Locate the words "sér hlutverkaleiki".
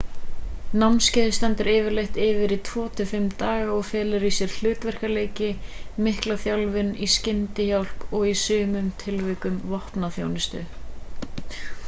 4.37-5.49